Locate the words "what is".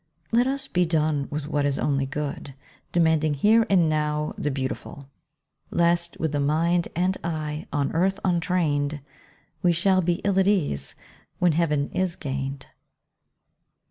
1.47-1.77